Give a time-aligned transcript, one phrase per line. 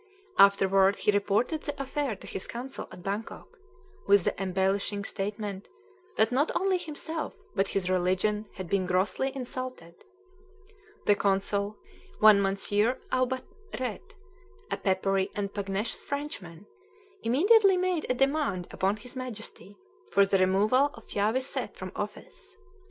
[0.39, 3.59] Afterward he reported the affair to his consul at Bangkok,
[4.07, 5.67] with the embellishing statement
[6.15, 10.03] that not only himself, but his religion, had been grossly insulted.
[11.05, 11.77] The consul,
[12.17, 14.15] one Monsieur Aubaret,
[14.71, 16.65] a peppery and pugnacious Frenchman,
[17.21, 19.77] immediately made a demand upon his Majesty
[20.09, 22.57] for the removal of Phya Wiset from office.